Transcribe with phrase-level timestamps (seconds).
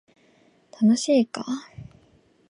[0.71, 1.45] 楽しいか